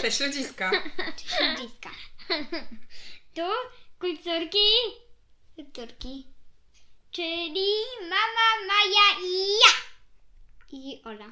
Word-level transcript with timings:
Cześć 0.00 0.20
ludziska. 0.20 0.70
Cześć 1.16 1.36
ludziska. 1.40 1.90
Tu 3.34 3.42
kulturki, 3.98 4.58
Kulturki. 5.56 6.34
czyli 7.10 7.66
mama 8.00 8.66
Maja 8.66 9.26
i 9.26 9.48
ja. 9.48 9.72
I 10.72 11.02
Ola. 11.04 11.28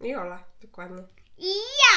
I 0.00 0.14
Ola, 0.14 0.44
dokładnie. 0.62 1.02
I 1.38 1.48
ja. 1.82 1.96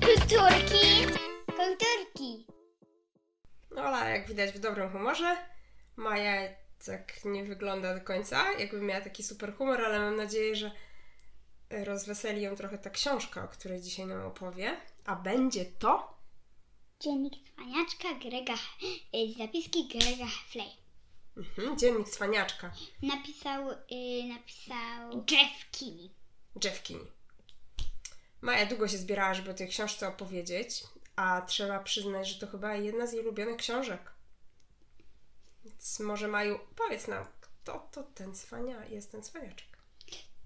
Kulturki. 0.00 1.06
Kulturki. 1.46 2.46
Ola, 3.76 4.08
jak 4.08 4.28
widać, 4.28 4.52
w 4.52 4.58
dobrym 4.58 4.90
humorze. 4.90 5.36
Maja 5.96 6.48
tak 6.86 7.24
nie 7.24 7.44
wygląda 7.44 7.94
do 7.94 8.00
końca, 8.00 8.52
jakby 8.52 8.80
miała 8.80 9.00
taki 9.00 9.22
super 9.22 9.54
humor, 9.54 9.80
ale 9.84 9.98
mam 10.00 10.16
nadzieję, 10.16 10.56
że 10.56 10.70
rozweseli 11.70 12.42
ją 12.42 12.56
trochę 12.56 12.78
ta 12.78 12.90
książka, 12.90 13.44
o 13.44 13.48
której 13.48 13.80
dzisiaj 13.80 14.06
nam 14.06 14.26
opowie. 14.26 14.76
A 15.04 15.16
będzie 15.16 15.64
to 15.64 16.14
Dziennik 17.00 17.34
cwaniaczka 17.54 18.08
Grega, 18.14 18.54
y, 19.14 19.38
zapiski 19.38 19.88
Grega 19.88 20.26
Hefley. 20.26 20.70
mhm, 21.36 21.78
dziennik 21.78 22.08
cwaniaczka 22.08 22.72
Napisał, 23.02 23.70
y, 23.70 24.28
napisał 24.28 25.24
Jeff 25.30 25.70
Kinney. 25.70 26.10
Jeff 26.64 26.82
Kinney. 26.82 27.06
Maja 28.40 28.66
długo 28.66 28.88
się 28.88 28.98
zbierała, 28.98 29.34
żeby 29.34 29.50
o 29.50 29.54
tej 29.54 29.68
książce 29.68 30.08
opowiedzieć, 30.08 30.84
a 31.16 31.42
trzeba 31.42 31.78
przyznać, 31.80 32.28
że 32.28 32.38
to 32.40 32.46
chyba 32.46 32.74
jedna 32.74 33.06
z 33.06 33.12
jej 33.12 33.22
ulubionych 33.22 33.56
książek. 33.56 34.13
Więc 35.64 36.00
może 36.00 36.28
Maju, 36.28 36.58
powiedz 36.76 37.08
nam, 37.08 37.26
kto 37.40 37.88
to 37.92 38.02
ten 38.02 38.34
cwania, 38.34 38.84
jest 38.84 39.12
ten 39.12 39.22
cwaniaczek? 39.22 39.74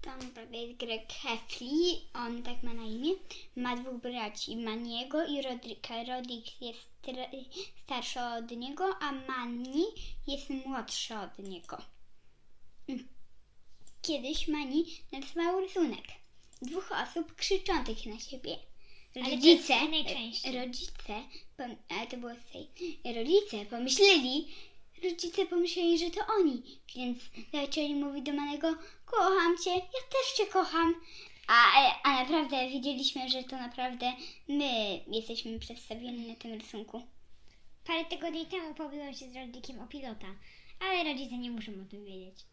To 0.01 0.09
naprawdę 0.17 0.57
jest 0.57 0.79
Greg 0.79 1.13
Heffley, 1.13 2.01
on 2.13 2.43
tak 2.43 2.63
ma 2.63 2.73
na 2.73 2.83
imię. 2.83 3.11
Ma 3.55 3.75
dwóch 3.75 4.01
braci, 4.01 4.57
Maniego 4.57 5.25
i 5.25 5.41
Rodrika. 5.41 6.03
Rodrik 6.03 6.61
jest 6.61 6.79
starszy 7.83 8.19
od 8.21 8.51
niego, 8.51 8.95
a 9.01 9.11
Manni 9.11 9.85
jest 10.27 10.49
młodszy 10.49 11.17
od 11.17 11.39
niego. 11.39 11.77
Mm. 12.87 13.07
Kiedyś 14.01 14.47
Mani 14.47 14.85
narysował 15.11 15.59
rysunek 15.61 16.03
dwóch 16.61 16.91
osób 16.91 17.35
krzyczących 17.35 18.05
na 18.05 18.19
siebie. 18.19 18.57
Rodzice, 19.15 19.73
rodzice, 20.53 21.23
pom- 21.57 21.75
ale 21.89 22.07
to 22.07 22.17
było 22.17 22.31
z 22.35 22.51
tej, 22.51 22.69
rodzice 23.15 23.65
pomyśleli, 23.65 24.47
rodzice 25.03 25.45
pomyśleli, 25.45 25.99
że 25.99 26.09
to 26.09 26.21
oni, 26.39 26.79
więc 26.95 27.17
zaczęli 27.53 27.95
mówić 27.95 28.25
do 28.25 28.33
Manego, 28.33 28.75
kocham 29.05 29.57
cię, 29.63 29.69
ja 29.69 30.01
też 30.11 30.33
cię 30.37 30.45
kocham. 30.45 30.95
A, 31.47 31.63
a 32.03 32.23
naprawdę 32.23 32.69
wiedzieliśmy, 32.69 33.29
że 33.29 33.43
to 33.43 33.57
naprawdę 33.57 34.13
my 34.47 34.99
jesteśmy 35.07 35.59
przedstawieni 35.59 36.27
na 36.27 36.35
tym 36.35 36.53
rysunku. 36.53 37.01
Parę 37.83 38.05
tygodni 38.05 38.45
temu 38.45 38.73
pobiłem 38.73 39.13
się 39.13 39.29
z 39.31 39.35
Rodrikiem 39.35 39.79
o 39.79 39.87
pilota, 39.87 40.27
ale 40.79 41.03
rodzice 41.03 41.37
nie 41.37 41.51
muszą 41.51 41.71
o 41.71 41.89
tym 41.89 42.05
wiedzieć. 42.05 42.45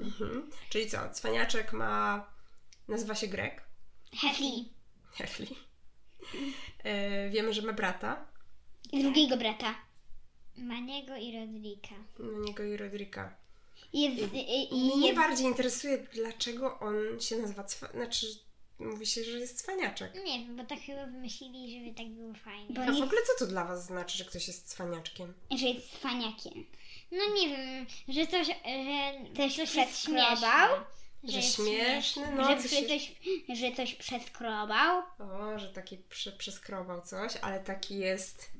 Mhm. 0.00 0.50
Czyli 0.70 0.86
co, 0.90 0.98
cwaniaczek 1.12 1.72
ma, 1.72 2.26
nazywa 2.88 3.14
się 3.14 3.26
Greg, 3.26 3.62
Hefli. 4.20 4.68
Hefli. 5.12 5.46
E, 6.84 7.30
wiemy, 7.30 7.54
że 7.54 7.62
ma 7.62 7.72
brata, 7.72 8.26
drugiego 8.92 9.36
brata. 9.36 9.74
Maniego 10.56 11.16
i 11.16 11.38
Rodrika. 11.40 11.94
na 12.18 12.38
niego 12.38 12.64
i 12.64 12.76
Rodrika. 12.76 13.36
Jest, 13.92 14.32
i, 14.34 14.74
i, 14.74 14.96
Mnie 14.96 15.06
jest, 15.06 15.18
bardziej 15.20 15.46
interesuje, 15.46 16.06
dlaczego 16.12 16.78
on 16.80 17.20
się 17.20 17.36
nazywa 17.36 17.64
cwa... 17.64 17.88
Znaczy, 17.88 18.26
mówi 18.78 19.06
się, 19.06 19.24
że 19.24 19.38
jest 19.38 19.58
cwaniaczek. 19.58 20.14
Nie 20.14 20.38
wiem, 20.38 20.56
bo 20.56 20.64
tak 20.64 20.78
chyba 20.80 21.06
wymyślili, 21.06 21.78
żeby 21.78 21.94
tak 21.96 22.08
było 22.08 22.34
fajnie. 22.34 22.66
Bo 22.74 22.82
A 22.82 22.86
w 22.86 23.02
ogóle 23.02 23.20
co 23.26 23.44
to 23.44 23.46
dla 23.50 23.64
was 23.64 23.86
znaczy, 23.86 24.18
że 24.18 24.24
ktoś 24.24 24.48
jest 24.48 24.68
cwaniaczkiem? 24.68 25.34
że 25.58 25.66
jest 25.66 25.90
cwaniakiem. 25.92 26.66
No 27.12 27.34
nie 27.34 27.48
wiem, 27.48 27.86
że 28.08 28.26
coś, 28.26 28.46
że 28.46 28.54
Coś 29.36 29.56
coś 29.56 29.70
przeskrobał? 29.70 30.68
Że, 31.24 31.36
jest 31.36 31.56
śmieszny, 31.56 32.22
no 32.36 32.44
że, 32.44 32.62
coś 32.62 32.70
że, 32.70 32.76
się... 32.76 32.86
coś, 32.88 33.12
że 33.58 33.72
coś 33.76 33.94
przeskrobał. 33.94 35.02
O, 35.18 35.58
że 35.58 35.68
taki 35.68 35.98
prze, 35.98 36.32
przeskrobał 36.32 37.02
coś, 37.02 37.36
ale 37.42 37.60
taki 37.60 37.98
jest... 37.98 38.50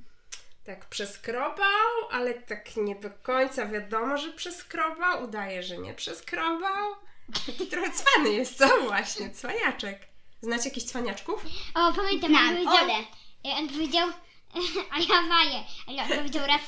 Tak 0.64 0.88
przeskrobał, 0.88 2.08
ale 2.10 2.34
tak 2.34 2.76
nie 2.76 2.94
do 2.94 3.10
końca 3.10 3.66
wiadomo, 3.66 4.16
że 4.19 4.32
przeskrobał. 4.32 5.25
Udaje, 5.25 5.62
że 5.62 5.78
nie 5.78 5.94
przeskrobał. 5.94 6.94
Taki 7.47 7.66
trochę 7.66 7.91
cwany 7.92 8.32
jest, 8.32 8.58
co 8.58 8.80
właśnie? 8.82 9.30
Cwaniaczek. 9.30 10.08
Znacie 10.41 10.69
jakichś 10.69 10.86
cwaniaczków? 10.86 11.44
O, 11.74 11.92
pamiętam, 11.92 12.34
on 12.34 12.48
powiedział, 12.48 12.84
Ole. 12.84 12.94
e, 13.44 13.56
on 13.58 13.69
powiedział, 13.69 14.08
a 14.92 14.98
ja 14.98 15.22
Maję, 15.22 15.64
ale 15.86 16.03
on 16.03 16.08
powiedział 16.08 16.47
raz, 16.47 16.60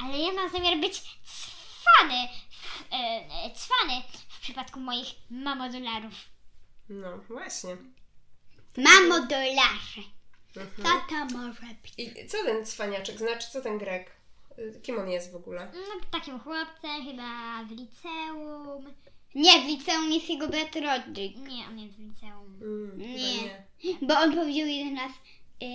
ale 0.00 0.18
ja 0.18 0.32
mam 0.32 0.50
zamiar 0.50 0.78
być 0.78 1.02
cwany, 1.80 2.14
e, 2.92 2.96
e, 2.96 3.50
cwany 3.54 4.02
w 4.28 4.40
przypadku 4.40 4.80
moich 4.80 5.08
mamodolarów. 5.30 6.14
No, 6.88 7.18
właśnie. 7.18 7.76
Mamo 8.76 9.26
dolarze. 9.26 10.02
Mhm. 10.56 11.00
To 11.08 11.38
może 11.38 11.60
być? 11.82 11.94
I 11.98 12.26
co 12.26 12.44
ten 12.44 12.66
cwaniaczek, 12.66 13.18
znaczy 13.18 13.50
co 13.50 13.60
ten 13.60 13.78
Grek? 13.78 14.20
Kim 14.82 14.98
on 14.98 15.10
jest 15.10 15.32
w 15.32 15.36
ogóle? 15.36 15.72
No, 15.74 16.00
takim 16.10 16.40
chłopcem, 16.40 17.04
chyba 17.04 17.64
w 17.64 17.70
liceum. 17.70 18.94
Nie, 19.34 19.62
w 19.62 19.66
liceum 19.66 20.12
jest 20.12 20.28
jego 20.28 20.48
brat 20.48 20.76
Rodrik. 20.76 21.36
Nie, 21.36 21.64
on 21.68 21.78
jest 21.78 21.96
w 21.96 22.00
liceum. 22.00 22.60
Mm, 22.62 22.98
Nie. 22.98 23.42
nie. 23.42 23.66
Bo 24.02 24.18
on 24.18 24.34
powiedział 24.34 24.66
jeden 24.66 24.96
raz, 24.96 25.12
y, 25.62 25.66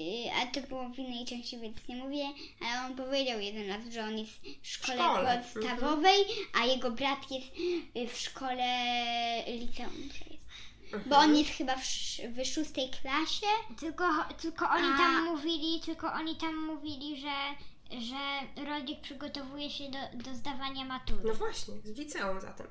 y, 0.00 0.32
a 0.42 0.46
to 0.46 0.60
było 0.68 0.88
w 0.88 0.98
innej 0.98 1.24
części, 1.24 1.58
więc 1.58 1.88
nie 1.88 1.96
mówię, 1.96 2.24
ale 2.60 2.86
on 2.86 2.96
powiedział 2.96 3.40
jeden 3.40 3.68
raz, 3.68 3.92
że 3.92 4.04
on 4.04 4.18
jest 4.18 4.32
w 4.62 4.68
szkole, 4.68 4.98
szkole, 4.98 5.44
podstawowej, 5.54 6.24
a 6.60 6.66
jego 6.66 6.90
brat 6.90 7.30
jest 7.30 7.46
y, 7.96 8.08
w 8.08 8.18
szkole 8.18 8.64
liceum. 9.46 10.08
Mhm. 10.94 11.08
Bo 11.10 11.16
on 11.16 11.36
jest 11.36 11.50
chyba 11.50 11.76
w, 11.76 11.82
sz- 11.82 12.30
w 12.32 12.46
szóstej 12.54 12.90
klasie. 12.90 13.46
Tylko, 13.80 14.04
tylko 14.42 14.70
oni 14.70 14.88
A- 14.94 14.96
tam 14.96 15.24
mówili, 15.24 15.80
tylko 15.80 16.12
oni 16.12 16.36
tam 16.36 16.56
mówili, 16.66 17.20
że, 17.20 17.34
że 18.00 18.16
Rodrik 18.64 19.00
przygotowuje 19.00 19.70
się 19.70 19.84
do, 19.90 19.98
do 20.24 20.34
zdawania 20.34 20.84
matury. 20.84 21.22
No 21.24 21.34
właśnie, 21.34 21.74
z 21.84 21.98
liceum 21.98 22.40
zatem. 22.40 22.66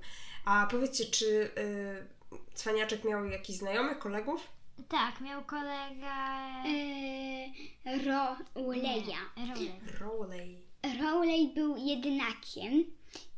A 0.45 0.67
powiedzcie, 0.71 1.05
czy 1.05 1.25
y, 1.25 2.07
cwaniaczek 2.53 3.03
miał 3.03 3.25
jakichś 3.25 3.59
znajomych, 3.59 3.99
kolegów? 3.99 4.47
Tak, 4.89 5.21
miał 5.21 5.43
kolega... 5.43 6.63
Y, 6.65 8.03
Rowleya. 8.05 9.17
Rolę. 9.37 9.71
Rowley. 9.99 10.63
Rowley 11.01 11.51
był 11.55 11.77
jedynakiem 11.77 12.83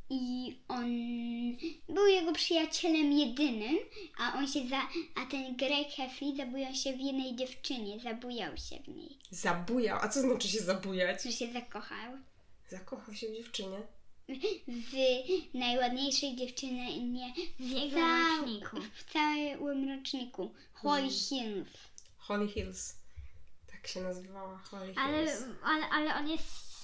i 0.10 0.56
on 0.68 0.86
był 1.90 2.08
jego 2.08 2.34
przyjacielem 2.34 3.12
jedynym, 3.12 3.78
a 4.18 4.34
on 4.38 4.48
się 4.48 4.68
za, 4.68 4.82
a 5.16 5.26
ten 5.32 5.56
Greg 5.56 5.88
Heffley 5.90 6.38
zabujał 6.38 6.74
się 6.74 6.94
w 6.94 7.00
jednej 7.02 7.36
dziewczynie, 7.36 8.00
zabujał 8.00 8.58
się 8.58 8.80
w 8.80 8.88
niej, 8.88 9.18
Zabujał. 9.32 10.00
A 10.02 10.10
co 10.10 10.22
znaczy 10.22 10.48
się 10.48 10.60
zabujać? 10.60 11.24
że 11.24 11.32
się 11.32 11.54
zakochał. 11.54 12.14
Zakochał 12.70 13.14
się 13.16 13.28
w 13.28 13.36
dziewczynie. 13.36 13.78
W 14.68 14.94
najładniejszej 15.54 16.36
dziewczynie 16.36 16.88
W 17.60 17.70
jego 17.70 17.98
cał- 17.98 18.38
roczniku. 18.42 18.78
w 18.94 19.14
całym 19.14 19.90
roczniku, 19.90 20.54
Holly 20.74 21.10
Hills. 21.10 21.70
Holly 22.18 22.48
Hills. 22.48 22.96
Tak 23.72 23.88
się 23.88 24.02
nazywała 24.02 24.58
Holly 24.58 24.94
Ale, 24.98 25.18
Hills. 25.28 25.44
ale, 25.64 25.90
ale 25.90 26.16
on 26.16 26.30
jest... 26.30 26.75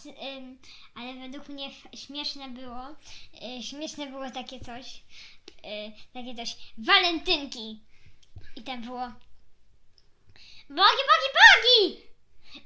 ale 0.95 1.13
według 1.13 1.50
mnie 1.50 1.69
śmieszne 1.94 2.50
było, 2.50 2.88
y, 3.59 3.63
śmieszne 3.63 4.07
było 4.07 4.31
takie 4.31 4.59
coś, 4.59 5.03
y, 5.47 5.91
takie 6.14 6.35
coś, 6.35 6.58
walentynki. 6.78 7.79
I 8.55 8.64
tam 8.64 8.81
było 8.81 9.08
bogi, 10.70 11.03
bogi, 11.09 11.29
bogi! 11.37 12.02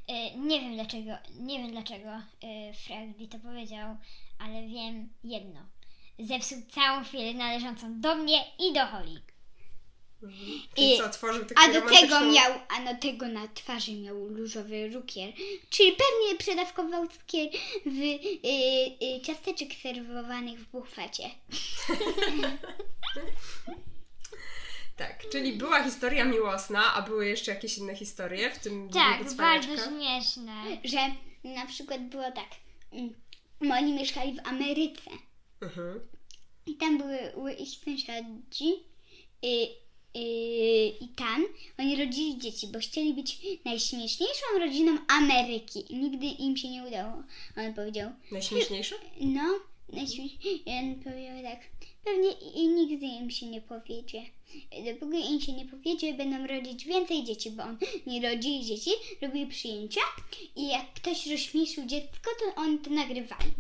Y, 0.10 0.38
nie 0.38 0.60
wiem 0.60 0.74
dlaczego, 0.75 1.12
nie 1.39 1.57
wiem 1.60 1.71
dlaczego 1.71 2.10
Freddy 2.86 3.27
to 3.27 3.39
powiedział, 3.39 3.98
ale 4.39 4.68
wiem 4.68 5.10
jedno. 5.24 5.60
Zepsuł 6.19 6.57
całą 6.69 7.04
chwilę 7.04 7.33
należącą 7.33 8.01
do 8.01 8.15
mnie 8.15 8.45
i 8.60 8.74
do 8.74 8.86
Holly. 8.86 9.35
I- 10.77 10.98
co, 10.98 11.10
tworzył 11.10 11.45
taki 11.45 11.62
A 11.69 11.74
do 11.74 11.81
tego 11.81 12.19
miał, 12.19 12.54
a 12.77 12.94
do 12.94 13.00
tego 13.01 13.27
na 13.27 13.48
twarzy 13.48 13.92
miał 13.94 14.27
różowy 14.27 14.89
rukier, 14.89 15.33
czyli 15.69 15.92
pewnie 15.92 16.38
przedawkował 16.39 17.07
cukier 17.07 17.50
w 17.86 17.98
y, 18.01 18.19
y, 19.18 19.22
ciasteczek 19.22 19.69
serwowanych 19.83 20.60
w 20.60 20.72
bufecie. 20.72 21.24
Tak, 24.98 25.30
czyli 25.30 25.54
była 25.54 25.83
historia 25.83 26.25
miłosna, 26.25 26.94
a 26.94 27.01
były 27.01 27.27
jeszcze 27.27 27.51
jakieś 27.54 27.77
inne 27.77 27.95
historie 27.95 28.51
w 28.51 28.60
tym 28.60 28.89
Tak, 28.89 29.33
bardzo 29.33 29.68
śmieszne. 29.89 30.54
Że 30.83 30.98
na 31.44 31.66
przykład 31.66 32.01
było 32.01 32.31
tak, 32.31 32.50
mm, 32.92 33.72
oni 33.72 33.94
mieszkali 33.94 34.33
w 34.33 34.48
Ameryce 34.48 35.12
Mhm. 35.62 36.00
i 36.66 36.75
tam 36.75 36.98
były, 36.98 37.54
ich 37.54 37.69
sąsiadzi 37.86 38.74
y, 39.45 39.68
i 41.01 41.07
tam 41.15 41.45
oni 41.79 41.95
rodzili 41.95 42.38
dzieci, 42.38 42.67
bo 42.67 42.79
chcieli 42.79 43.13
być 43.13 43.38
najśmieszniejszą 43.65 44.45
rodziną 44.59 44.97
Ameryki. 45.07 45.83
Nigdy 45.89 46.25
im 46.25 46.57
się 46.57 46.69
nie 46.69 46.83
udało. 46.83 47.23
On 47.57 47.73
powiedział, 47.73 48.12
Najśmieszniejszy? 48.31 48.95
no, 49.21 49.59
najśmieszniej. 49.94 50.62
I 50.65 50.69
on 50.69 50.95
powiedział 50.95 51.44
tak, 51.44 51.59
pewnie 52.03 52.31
i, 52.31 52.67
nigdy 52.67 53.06
im 53.06 53.31
się 53.31 53.45
nie 53.45 53.62
powiedzie. 53.62 54.21
Dopóki 54.85 55.31
im 55.33 55.41
się 55.41 55.53
nie 55.53 55.65
powiedzie, 55.65 56.13
będą 56.13 56.47
rodzić 56.47 56.85
więcej 56.85 57.23
dzieci, 57.23 57.51
bo 57.51 57.63
on 57.63 57.77
nie 58.07 58.29
rodzili 58.29 58.65
dzieci, 58.65 58.91
robili 59.21 59.47
przyjęcia 59.47 60.01
i 60.56 60.67
jak 60.67 60.94
ktoś 60.94 61.27
rozśmieszył 61.27 61.85
dziecko, 61.85 62.31
to 62.39 62.62
oni 62.62 62.79
to 62.79 62.89
nagrywali. 62.89 63.51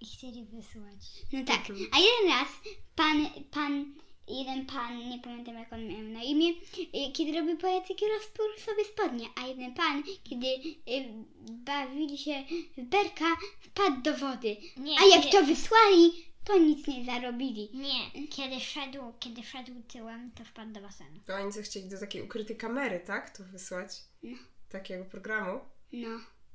I 0.00 0.06
chcieli 0.06 0.44
wysłać. 0.44 1.00
No 1.32 1.44
tak. 1.44 1.60
A 1.92 1.98
jeden 1.98 2.38
raz 2.38 2.48
pan, 2.96 3.26
pan, 3.50 3.94
jeden 4.38 4.66
pan, 4.66 5.08
nie 5.08 5.18
pamiętam 5.18 5.54
jak 5.54 5.72
on 5.72 5.86
miał 5.86 6.00
na 6.02 6.22
imię, 6.22 6.50
y, 6.78 7.12
kiedy 7.12 7.40
robił 7.40 7.56
pajacyki, 7.58 8.04
rozpiął 8.08 8.46
sobie 8.66 8.84
spodnie, 8.84 9.26
a 9.36 9.46
jeden 9.46 9.74
pan, 9.74 10.02
kiedy 10.24 10.46
y, 10.46 11.24
bawili 11.50 12.18
się 12.18 12.44
w 12.76 12.82
berka, 12.82 13.36
wpadł 13.60 14.02
do 14.02 14.16
wody. 14.16 14.56
Nie, 14.76 14.98
A 15.00 15.04
jak 15.16 15.22
kiedy- 15.24 15.38
to 15.38 15.44
wysłali, 15.46 16.12
to 16.44 16.58
nic 16.58 16.86
nie 16.86 17.04
zarobili. 17.04 17.68
Nie, 17.74 18.26
kiedy 18.30 18.60
szedł, 18.60 18.98
kiedy 19.20 19.42
szedł 19.42 19.72
tyłem, 19.88 20.30
to 20.30 20.44
wpadł 20.44 20.72
do 20.72 20.80
basenu. 20.80 21.20
To 21.26 21.34
oni 21.34 21.52
co 21.52 21.62
chcieli 21.62 21.88
do 21.88 22.00
takiej 22.00 22.22
ukrytej 22.22 22.56
kamery, 22.56 23.00
tak? 23.00 23.36
To 23.36 23.44
wysłać. 23.44 23.90
No. 24.22 24.38
Takiego 24.68 25.04
programu. 25.04 25.60
No. 25.92 26.08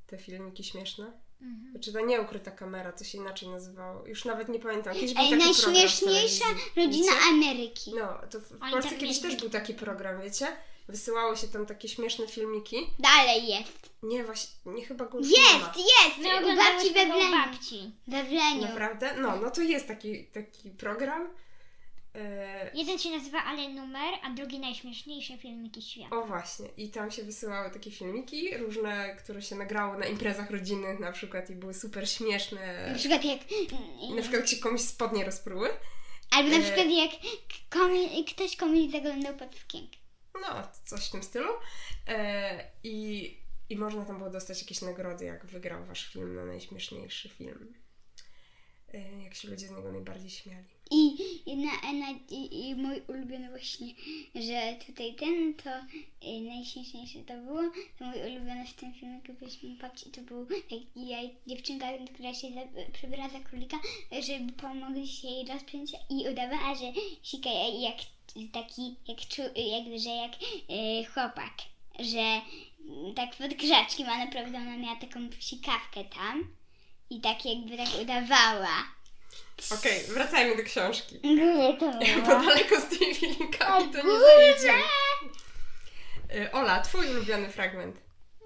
Te 0.07 0.17
filmiki 0.17 0.63
śmieszne. 0.63 1.24
Mhm. 1.41 1.71
Znaczy 1.71 1.93
to 1.93 1.99
nie 1.99 2.21
ukryta 2.21 2.51
kamera, 2.51 2.91
to 2.91 3.03
się 3.03 3.17
inaczej 3.17 3.49
nazywało. 3.49 4.07
Już 4.07 4.25
nawet 4.25 4.49
nie 4.49 4.59
pamiętam. 4.59 4.93
Kiedyś 4.95 5.13
był 5.13 5.23
Ej, 5.23 5.29
taki 5.29 5.43
najśmieszniejsza 5.43 6.45
program 6.45 6.65
rodzina 6.75 7.11
Wiecie? 7.11 7.25
Ameryki. 7.29 7.93
No, 7.95 8.07
to 8.31 8.39
w 8.39 8.51
Oni 8.61 8.71
Polsce 8.71 8.89
tak 8.89 8.99
kiedyś 8.99 9.17
mieli- 9.17 9.31
też 9.31 9.41
był 9.41 9.49
taki 9.49 9.73
program, 9.73 10.21
wiecie? 10.21 10.47
Wysyłało 10.87 11.35
się 11.35 11.47
tam 11.47 11.65
takie 11.65 11.87
śmieszne 11.89 12.27
filmiki. 12.27 12.77
Dalej 12.99 13.47
jest. 13.47 13.89
Nie, 14.03 14.23
właśnie, 14.23 14.53
nie 14.65 14.85
chyba 14.85 15.05
go 15.05 15.17
już 15.17 15.27
nie 15.27 15.59
ma. 15.59 15.67
Jest, 15.67 15.77
jest! 15.77 16.17
My 16.17 16.23
U 16.27 16.31
babci 16.31 16.43
oglądałyśmy 16.43 16.93
we 16.93 17.05
go 17.05 17.13
u 17.13 17.19
Wleniu. 17.19 17.31
babci. 17.31 17.91
We 18.07 18.23
Wleniu. 18.23 18.61
Naprawdę? 18.61 19.15
No, 19.17 19.35
no 19.35 19.51
to 19.51 19.61
jest 19.61 19.87
taki, 19.87 20.25
taki 20.25 20.69
program. 20.71 21.29
E, 22.15 22.71
Jeden 22.73 22.99
się 22.99 23.09
nazywa 23.09 23.43
Ale 23.43 23.69
Numer, 23.69 24.13
a 24.23 24.29
drugi 24.29 24.59
Najśmieszniejsze 24.59 25.37
filmiki 25.37 25.81
świata. 25.81 26.15
o 26.15 26.25
właśnie. 26.25 26.67
I 26.77 26.89
tam 26.89 27.11
się 27.11 27.23
wysyłały 27.23 27.71
takie 27.71 27.91
filmiki 27.91 28.57
różne, 28.57 29.15
które 29.15 29.41
się 29.41 29.55
nagrało 29.55 29.97
na 29.97 30.05
imprezach 30.05 30.51
rodzinnych 30.51 30.99
na 30.99 31.11
przykład 31.11 31.49
i 31.49 31.55
były 31.55 31.73
super 31.73 32.09
śmieszne. 32.09 32.89
Na 32.91 32.95
przykład 32.97 33.25
jak... 33.25 33.39
Na 34.15 34.21
przykład 34.21 34.41
jak 34.41 34.47
się 34.47 34.57
komuś 34.57 34.81
spodnie 34.81 35.25
rozpruły. 35.25 35.69
Albo 36.31 36.49
na 36.49 36.57
E, 36.57 36.61
przykład 36.61 36.87
jak 36.89 37.11
komi, 37.69 38.25
ktoś 38.25 38.55
komuś 38.55 38.91
zaglądał 38.91 39.35
pod 39.35 39.55
sukienkę. 39.55 39.97
No, 40.41 40.67
coś 40.85 41.07
w 41.07 41.11
tym 41.11 41.23
stylu. 41.23 41.49
E, 42.07 42.71
i, 42.83 43.37
I 43.69 43.77
można 43.77 44.05
tam 44.05 44.17
było 44.17 44.29
dostać 44.29 44.61
jakieś 44.61 44.81
nagrody, 44.81 45.25
jak 45.25 45.45
wygrał 45.45 45.85
wasz 45.85 46.07
film 46.13 46.35
na 46.35 46.45
najśmieszniejszy 46.45 47.29
film. 47.29 47.73
Jak 49.23 49.35
się 49.35 49.47
ludzie 49.47 49.67
z 49.67 49.71
niego 49.71 49.91
najbardziej 49.91 50.29
śmiali. 50.29 50.74
I, 50.91 51.17
i, 51.45 51.57
na, 51.57 51.71
na, 51.93 52.11
i, 52.29 52.69
i 52.69 52.75
mój 52.75 53.01
ulubiony 53.07 53.49
właśnie, 53.49 53.87
że 54.35 54.75
tutaj 54.87 55.15
ten, 55.15 55.53
to 55.53 55.69
y, 56.27 56.41
najśmieszniejsze 56.41 57.19
to 57.19 57.33
było, 57.37 57.61
to 57.99 58.05
mój 58.05 58.17
ulubiony 58.31 58.65
w 58.67 58.73
tym 58.73 58.93
filmie, 58.93 59.21
byliśmy 59.39 59.69
babci, 59.69 60.11
to 60.11 60.21
był 60.21 60.45
taki 60.45 60.87
ja, 60.95 61.17
dziewczynka, 61.47 61.85
która 62.13 62.33
się 62.33 62.47
za, 62.53 62.61
przebiera 62.93 63.29
za 63.29 63.39
królika, 63.39 63.77
żeby 64.27 64.51
pomogli 64.51 65.07
się 65.07 65.27
jej 65.27 65.45
rozpiąć 65.45 65.91
i 66.09 66.29
udawała, 66.29 66.75
że 66.75 66.93
sika 67.23 67.49
jak 67.79 67.95
taki, 68.51 68.95
jak, 69.07 69.17
czu, 69.17 69.41
jakby, 69.55 69.99
że 69.99 70.09
jak 70.09 70.31
y, 70.33 71.05
chłopak, 71.05 71.53
że 71.99 72.41
y, 73.09 73.13
tak 73.15 73.35
pod 73.35 73.53
grzaczkiem, 73.53 74.09
a 74.09 74.25
naprawdę 74.25 74.57
ona 74.57 74.77
miała 74.77 74.95
taką 74.95 75.19
sikawkę 75.39 76.03
tam 76.03 76.55
i 77.09 77.21
tak 77.21 77.45
jakby 77.45 77.77
tak 77.77 77.89
udawała. 78.01 78.94
Okej, 79.79 80.03
wracajmy 80.03 80.57
do 80.57 80.63
książki. 80.63 81.19
Nie, 81.23 81.77
to 81.79 81.91
Bo 82.21 82.27
daleko 82.27 82.81
z 82.81 82.85
tymi 82.85 83.15
filmikami 83.15 83.91
to 83.93 83.97
nie 83.97 84.19
zajedziemy. 84.19 84.83
Ola, 86.53 86.81
twój 86.81 87.09
ulubiony 87.09 87.49
fragment 87.49 87.95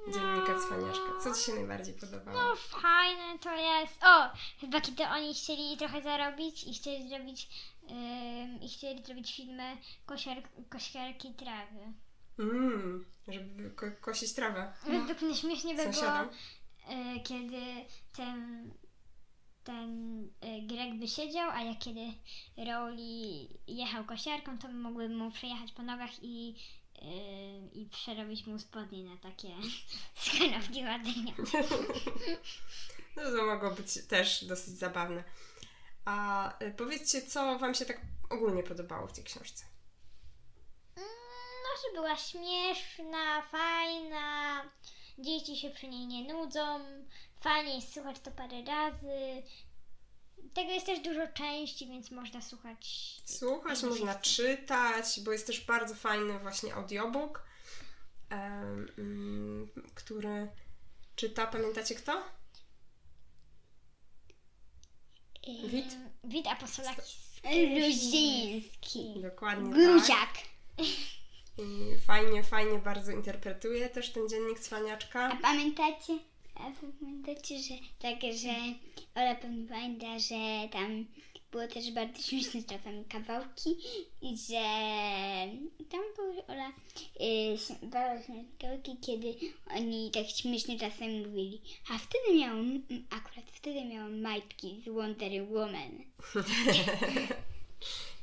dziennika 0.07 0.59
Cwaniaszka. 0.67 1.05
Co 1.23 1.33
ci 1.35 1.45
się 1.45 1.53
najbardziej 1.53 1.93
podobało? 1.93 2.39
No 2.39 2.55
fajne 2.55 3.39
to 3.39 3.55
jest. 3.55 3.93
O, 4.03 4.29
chyba 4.61 4.81
kiedy 4.81 5.03
oni 5.03 5.33
chcieli 5.33 5.77
trochę 5.77 6.01
zarobić 6.01 6.63
i 6.63 6.73
chcieli 6.73 7.09
zrobić 7.09 7.49
ym, 7.89 8.61
i 8.61 8.69
chcieli 8.69 9.03
zrobić 9.03 9.35
filmy 9.35 9.77
kosiar, 10.05 10.37
kosiarki 10.69 11.33
trawy. 11.33 11.93
Mm, 12.39 13.05
żeby 13.27 13.71
ko- 13.71 13.91
kosić 14.01 14.33
trawę 14.33 14.73
Według 14.87 15.21
mnie 15.21 15.35
śmiesznie 15.35 15.75
by 15.75 15.83
było, 15.89 16.21
y, 16.21 17.19
kiedy 17.23 17.61
ten 18.17 18.71
ten 19.69 20.23
y, 20.23 20.61
Greg 20.67 20.99
by 20.99 21.07
siedział, 21.07 21.49
a 21.51 21.61
jak 21.61 21.79
kiedy 21.79 22.13
Rowley 22.57 23.49
jechał 23.67 24.05
kosiarką, 24.05 24.57
to 24.57 24.67
mogły 24.67 25.09
mu 25.09 25.31
przejechać 25.31 25.71
po 25.71 25.83
nogach 25.83 26.23
i 26.23 26.55
y, 26.95 27.05
i 27.73 27.89
przerobić 27.91 28.47
mu 28.47 28.59
spodnie 28.59 29.03
na 29.03 29.17
takie 29.17 29.47
ładnie. 30.89 31.33
No 33.15 33.23
to 33.23 33.45
mogło 33.45 33.71
być 33.71 34.07
też 34.07 34.45
dosyć 34.45 34.73
zabawne. 34.73 35.23
A 36.05 36.57
e, 36.59 36.71
powiedzcie, 36.71 37.21
co 37.21 37.59
wam 37.59 37.73
się 37.73 37.85
tak 37.85 38.01
ogólnie 38.29 38.63
podobało 38.63 39.07
w 39.07 39.13
tej 39.13 39.23
książce? 39.23 39.65
No, 40.95 41.69
że 41.83 41.93
była 41.95 42.15
śmieszna, 42.15 43.41
fajna, 43.41 44.63
dzieci 45.19 45.57
się 45.57 45.69
przy 45.69 45.87
niej 45.87 46.07
nie 46.07 46.33
nudzą, 46.33 46.79
fajnie 47.39 47.75
jest 47.75 47.93
słuchać 47.93 48.19
to 48.19 48.31
parę 48.31 48.63
razy. 48.63 49.43
Tego 50.53 50.71
jest 50.71 50.85
też 50.85 50.99
dużo 50.99 51.27
części, 51.27 51.87
więc 51.87 52.11
można 52.11 52.41
słuchać. 52.41 53.15
Słuchać, 53.25 53.83
można 53.83 54.13
chce. 54.13 54.21
czytać, 54.21 55.19
bo 55.23 55.31
jest 55.31 55.47
też 55.47 55.65
bardzo 55.65 55.95
fajny 55.95 56.39
właśnie 56.39 56.73
audiobook, 56.73 57.43
mm, 58.29 59.69
który 59.95 60.49
czyta, 61.15 61.47
pamiętacie 61.47 61.95
kto? 61.95 62.23
Wit? 65.67 65.97
Wit 66.23 66.47
Apostolakis. 66.47 67.29
Ruziński. 67.43 69.21
Dokładnie 69.21 70.01
tak. 70.07 70.29
I 71.59 71.97
fajnie, 72.07 72.43
fajnie 72.43 72.79
bardzo 72.79 73.11
interpretuje 73.11 73.89
też 73.89 74.09
ten 74.09 74.29
dziennik 74.29 74.59
Cwaniaczka. 74.59 75.31
A 75.31 75.35
pamiętacie? 75.35 76.13
A 76.55 76.71
pamiętacie, 76.99 77.59
że 77.59 77.73
tak, 77.99 78.21
że 78.21 78.53
Ola 79.15 79.35
pamięta, 79.35 80.19
że 80.19 80.69
tam 80.71 81.05
było 81.51 81.67
też 81.67 81.91
bardzo 81.91 82.21
śmieszne 82.21 82.63
czasami 82.63 83.05
kawałki 83.05 83.69
i 84.21 84.37
że 84.37 84.61
tam 85.89 86.01
były 86.15 86.45
Ola 86.47 86.69
y, 86.69 87.85
bardzo 87.87 88.25
śmieszne 88.25 88.43
kawałki, 88.61 88.97
kiedy 89.01 89.35
oni 89.75 90.11
tak 90.11 90.27
śmiesznie 90.27 90.79
czasem 90.79 91.27
mówili. 91.27 91.61
A 91.91 91.97
wtedy 91.97 92.39
miałam, 92.39 92.81
akurat 93.09 93.45
wtedy 93.53 93.85
miałam 93.85 94.21
majtki 94.21 94.81
z 94.85 94.89
Wonder 94.89 95.31
Woman. 95.51 95.91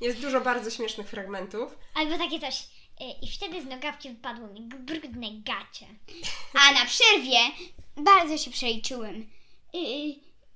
Jest 0.00 0.20
dużo 0.20 0.40
bardzo 0.40 0.70
śmiesznych 0.70 1.08
fragmentów. 1.08 1.78
Albo 1.94 2.18
takie 2.18 2.40
coś. 2.40 2.75
Y, 3.00 3.04
I 3.22 3.32
wtedy 3.32 3.62
z 3.62 3.64
nogawki 3.66 4.08
wypadło 4.08 4.48
mi 4.48 4.60
brudne 4.60 5.26
gacie. 5.30 5.86
A 6.54 6.72
na 6.72 6.84
przerwie 6.86 7.38
bardzo 7.96 8.38
się 8.38 8.50
przeliczyłem. 8.50 9.30
Yy, 9.72 10.14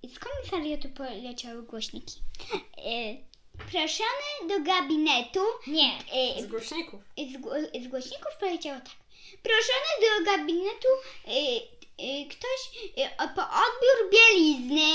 z 0.09 0.19
komisariatu 0.19 0.89
poleciały 0.89 1.63
głośniki. 1.63 2.21
Proszony 3.59 4.49
do 4.49 4.61
gabinetu. 4.61 5.41
Nie. 5.67 5.99
Z 6.43 6.47
głośników. 6.47 7.01
z, 7.19 7.85
z 7.85 7.89
głośników 7.89 8.37
poleciało 8.41 8.81
tak. 8.81 8.97
Proszony 9.43 9.91
do 10.01 10.25
gabinetu 10.31 10.89
ktoś 12.31 12.91
o, 13.19 13.29
po 13.29 13.43
odbiór 13.43 14.11
bielizny. 14.13 14.89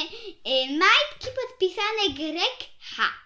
Majtki 0.77 1.27
podpisane 1.41 2.09
Greg 2.15 2.57
H. 2.79 3.24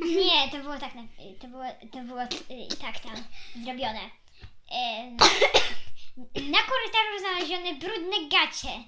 Nie, 0.00 0.50
to 0.50 0.58
było 0.58 0.78
tak, 0.78 0.94
na- 0.94 1.02
to 1.40 1.48
było, 1.48 1.64
to 1.92 1.98
było 1.98 2.22
y, 2.22 2.76
tak 2.80 3.00
tam 3.00 3.24
zrobione. 3.64 4.00
Na 6.56 6.58
korytarzu 6.62 7.18
znalezione 7.20 7.74
brudne 7.74 8.28
gacie. 8.28 8.84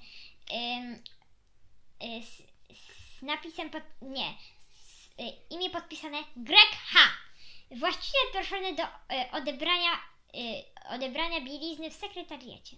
Y, 0.51 2.21
Z, 2.23 2.37
z 3.17 3.21
napisem 3.21 3.69
pod, 3.69 3.83
nie, 4.01 4.33
z, 4.69 5.07
y, 5.07 5.13
imię 5.49 5.69
podpisane 5.69 6.17
Greg 6.37 6.69
H. 6.87 6.99
Właściciel 7.71 8.21
proszony 8.33 8.75
do 8.75 8.83
y, 8.83 9.31
odebrania, 9.31 9.91
y, 10.35 10.89
odebrania 10.89 11.41
bielizny 11.41 11.91
w 11.91 11.93
sekretariacie. 11.95 12.77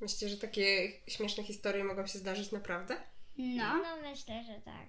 Myślicie, 0.00 0.28
że 0.28 0.36
takie 0.36 0.92
śmieszne 1.08 1.44
historie 1.44 1.84
mogą 1.84 2.06
się 2.06 2.18
zdarzyć 2.18 2.52
naprawdę? 2.52 3.02
No. 3.38 3.76
No 3.76 3.96
myślę, 4.10 4.44
że 4.44 4.60
tak. 4.60 4.88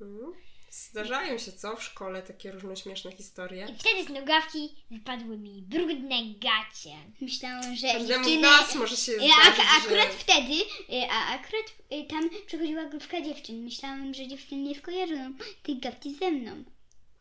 Mhm. 0.00 0.32
Zdarzają 0.70 1.38
się, 1.38 1.52
co? 1.52 1.76
W 1.76 1.82
szkole 1.82 2.22
takie 2.22 2.52
różne 2.52 2.76
śmieszne 2.76 3.12
historie. 3.12 3.66
I 3.70 3.78
wtedy 3.78 4.04
z 4.04 4.08
nogawki 4.08 4.68
wypadły 4.90 5.38
mi 5.38 5.62
brudne 5.62 6.16
gacie. 6.34 6.96
Myślałam, 7.20 7.76
że 7.76 7.86
Każdemu 7.92 8.24
dziewczyny... 8.24 8.40
nas 8.42 8.74
może 8.74 8.96
się 8.96 9.12
Y, 9.12 9.14
zdarzyć, 9.14 9.64
a, 9.74 9.78
akurat 9.78 10.12
że... 10.12 10.18
wtedy, 10.18 10.52
y, 10.92 11.10
a 11.10 11.26
akurat 11.34 11.66
y, 11.92 12.06
tam 12.08 12.30
przechodziła 12.46 12.84
grupka 12.84 13.20
dziewczyn. 13.22 13.64
Myślałam, 13.64 14.14
że 14.14 14.28
dziewczyny 14.28 14.62
nie 14.62 14.74
skojarzą 14.74 15.34
tej 15.62 15.78
gadki 15.80 16.14
ze 16.14 16.30
mną. 16.30 16.64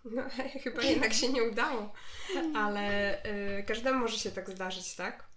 No, 0.05 0.21
chyba 0.63 0.83
jednak 0.83 1.13
się 1.13 1.29
nie 1.29 1.43
udało. 1.43 1.93
Ale 2.55 3.17
y, 3.59 3.63
każdemu 3.63 4.00
może 4.00 4.17
się 4.17 4.31
tak 4.31 4.50
zdarzyć, 4.50 4.95
tak? 4.95 5.29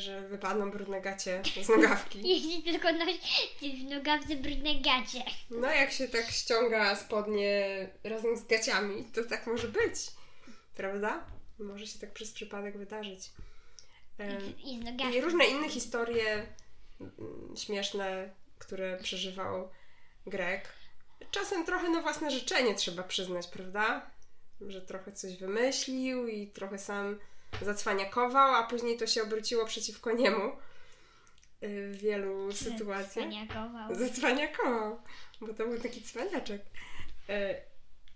Że 0.00 0.28
wypadną 0.28 0.70
brudne 0.70 1.00
gacie 1.00 1.42
z 1.64 1.68
nogawki. 1.68 2.28
Jeśli 2.28 2.62
tylko 2.62 2.92
nosi 2.92 3.18
w 3.60 3.90
nogawce 3.90 4.36
brudne 4.36 4.74
gacie. 4.74 5.22
No 5.50 5.70
jak 5.70 5.92
się 5.92 6.08
tak 6.08 6.30
ściąga 6.30 6.96
spodnie 6.96 7.88
razem 8.04 8.36
z 8.36 8.46
gaciami, 8.46 9.04
to 9.04 9.24
tak 9.24 9.46
może 9.46 9.68
być. 9.68 9.94
Prawda? 10.76 11.26
Może 11.58 11.86
się 11.86 11.98
tak 11.98 12.12
przez 12.12 12.32
przypadek 12.32 12.78
wydarzyć. 12.78 13.30
I 14.64 14.78
nogawki. 14.78 15.18
I 15.18 15.20
różne 15.20 15.44
inne 15.44 15.68
historie 15.68 16.46
mm, 17.00 17.56
śmieszne, 17.56 18.30
które 18.58 18.98
przeżywał 18.98 19.68
Greg. 20.26 20.72
Czasem 21.30 21.66
trochę 21.66 21.88
na 21.88 22.02
własne 22.02 22.30
życzenie 22.30 22.74
trzeba 22.74 23.02
przyznać, 23.02 23.46
prawda? 23.46 24.10
Że 24.68 24.80
trochę 24.80 25.12
coś 25.12 25.36
wymyślił 25.36 26.28
i 26.28 26.46
trochę 26.46 26.78
sam 26.78 27.18
zacwaniakował, 27.62 28.54
a 28.54 28.62
później 28.62 28.96
to 28.96 29.06
się 29.06 29.22
obróciło 29.22 29.66
przeciwko 29.66 30.12
niemu 30.12 30.52
w 31.62 31.96
wielu 32.02 32.52
sytuacjach. 32.52 33.10
Cwaniakował. 33.10 33.94
Zacwaniakował, 33.94 35.00
bo 35.40 35.54
to 35.54 35.66
był 35.66 35.80
taki 35.80 36.02
cwaniaczek. 36.02 36.62
Y, 37.30 37.56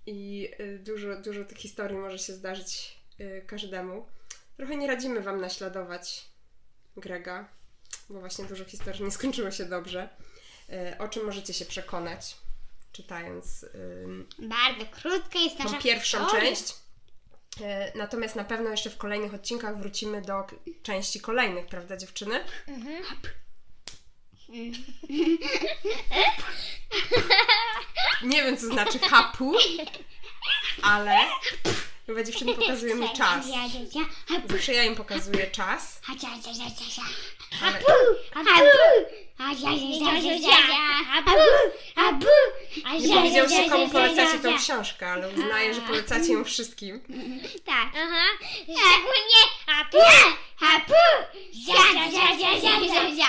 I 0.07 0.49
y, 0.61 0.79
dużo, 0.79 1.17
dużo 1.17 1.45
tych 1.45 1.59
historii 1.59 1.97
może 1.97 2.19
się 2.19 2.33
zdarzyć 2.33 2.99
y, 3.21 3.45
każdemu. 3.47 4.07
Trochę 4.57 4.77
nie 4.77 4.87
radzimy 4.87 5.21
Wam 5.21 5.41
naśladować 5.41 6.25
Grega, 6.97 7.49
bo 8.11 8.21
właśnie 8.21 8.45
dużo 8.45 8.65
historii 8.65 9.05
nie 9.05 9.11
skończyło 9.11 9.51
się 9.51 9.65
dobrze. 9.65 10.09
O 10.99 11.09
czym 11.09 11.27
możecie 11.27 11.55
się 11.55 11.65
przekonać, 11.65 12.37
czytając 12.93 13.67
Bardzo 14.39 14.87
krótka 14.87 15.39
jest 15.39 15.59
nasza 15.59 15.77
tą 15.77 15.83
pierwszą 15.83 16.19
historia. 16.19 16.49
część. 16.49 16.75
E, 17.61 17.93
Natomiast 17.95 18.37
na 18.37 18.45
pewno 18.45 18.71
jeszcze 18.71 18.91
w 18.91 18.97
kolejnych 18.97 19.35
odcinkach 19.35 19.79
wrócimy 19.79 20.23
do 20.23 20.47
części 20.83 21.21
kolejnych, 21.21 21.67
prawda 21.67 21.97
dziewczyny? 21.97 22.45
Nie 28.23 28.43
wiem, 28.43 28.57
co 28.57 28.67
znaczy 28.67 28.99
hapu, 28.99 29.55
ale 30.83 31.19
chyba 32.07 32.23
dziewczyny 32.25 32.55
pokazują 32.55 32.97
mi 32.97 33.09
czas. 33.17 33.47
Zawsze 34.49 34.73
ja 34.75 34.85
im 34.85 34.97
pokazuję 34.97 35.47
czas. 35.47 36.01
Abu! 37.63 37.93
Abu! 38.35 38.61
Abu! 41.97 42.27
Nie 43.01 43.15
powiedziałyście, 43.17 43.63
ja, 43.63 43.71
komu 43.71 43.89
polecacie 43.89 44.39
tą 44.39 44.59
książkę, 44.59 45.09
ale 45.11 45.29
uznaję, 45.29 45.75
że 45.75 45.81
polecacie 45.81 46.33
ją 46.33 46.45
wszystkim. 46.45 47.01
Tak. 47.67 47.89
Aha. 47.97 48.25
Szczególnie. 48.63 49.41
Abu! 49.81 49.99
Ja, 51.69 51.75
ja, 51.95 52.07
ja, 52.07 52.31
ja, 52.39 52.51
ja, 52.59 52.95
ja, 52.95 53.09
ja. 53.09 53.27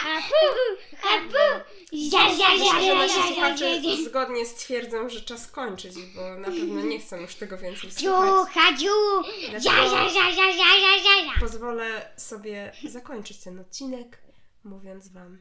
Abu! 1.13 1.63
Ja, 1.91 2.31
ja, 2.31 2.53
ja, 2.53 2.73
Myślę, 2.73 2.85
że 2.85 2.95
nasi 2.95 3.33
słuchacze 3.33 3.81
zgodnie 4.05 4.45
stwierdzą, 4.45 5.09
że 5.09 5.21
czas 5.21 5.51
kończyć, 5.51 5.93
bo 6.15 6.35
na 6.35 6.47
pewno 6.47 6.81
nie 6.81 6.99
chcą 6.99 7.17
już 7.17 7.35
tego 7.35 7.57
więcej 7.57 7.89
Dziu, 7.89 7.95
słuchać. 7.95 8.53
Hadziu! 8.53 9.21
Ja, 9.51 9.59
ja, 9.73 9.83
ja, 9.83 10.29
ja, 10.29 10.49
ja, 10.49 10.75
ja, 10.75 10.95
ja, 10.95 11.25
ja. 11.25 11.31
Pozwolę 11.39 12.13
sobie 12.17 12.71
zakończyć 12.89 13.37
ten 13.37 13.59
odcinek, 13.59 14.17
mówiąc 14.63 15.09
Wam 15.09 15.37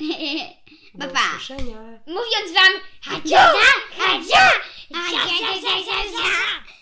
do 0.94 1.08
pa. 1.08 1.20
usłyszenia. 1.28 1.78
Mówiąc 2.06 2.52
wam 2.54 2.72
Hadzia! 3.02 3.38
Hadzia! 3.38 3.56
Hadzia! 3.98 4.50
Hadzia! 4.94 5.70
Hadzia! 5.92 6.75